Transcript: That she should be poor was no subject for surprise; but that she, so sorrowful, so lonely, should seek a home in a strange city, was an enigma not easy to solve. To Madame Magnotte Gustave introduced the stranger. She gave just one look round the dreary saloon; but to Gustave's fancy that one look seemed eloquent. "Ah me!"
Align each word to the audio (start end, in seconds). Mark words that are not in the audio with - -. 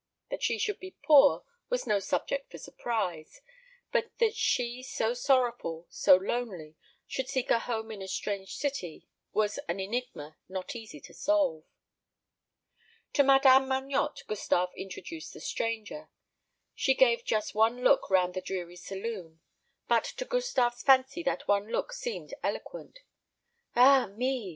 That 0.31 0.41
she 0.41 0.57
should 0.57 0.79
be 0.79 0.97
poor 1.03 1.43
was 1.69 1.85
no 1.85 1.99
subject 1.99 2.49
for 2.49 2.57
surprise; 2.57 3.39
but 3.91 4.09
that 4.17 4.33
she, 4.35 4.81
so 4.81 5.13
sorrowful, 5.13 5.85
so 5.91 6.15
lonely, 6.15 6.75
should 7.05 7.29
seek 7.29 7.51
a 7.51 7.59
home 7.59 7.91
in 7.91 8.01
a 8.01 8.07
strange 8.07 8.55
city, 8.55 9.07
was 9.31 9.59
an 9.69 9.79
enigma 9.79 10.39
not 10.49 10.75
easy 10.75 10.99
to 11.01 11.13
solve. 11.13 11.65
To 13.13 13.23
Madame 13.23 13.67
Magnotte 13.67 14.25
Gustave 14.25 14.71
introduced 14.75 15.33
the 15.33 15.39
stranger. 15.39 16.09
She 16.73 16.95
gave 16.95 17.23
just 17.23 17.53
one 17.53 17.83
look 17.83 18.09
round 18.09 18.33
the 18.33 18.41
dreary 18.41 18.77
saloon; 18.77 19.39
but 19.87 20.05
to 20.17 20.25
Gustave's 20.25 20.81
fancy 20.81 21.21
that 21.21 21.47
one 21.47 21.67
look 21.67 21.93
seemed 21.93 22.33
eloquent. 22.41 22.97
"Ah 23.75 24.07
me!" 24.07 24.49